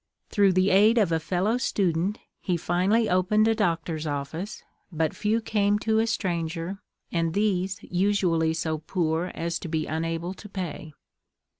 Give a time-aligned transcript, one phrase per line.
[0.29, 5.41] Through the aid of a fellow student, he finally opened a doctor's office, but few
[5.41, 6.79] came to a stranger,
[7.11, 10.93] and these usually so poor as to be unable to pay.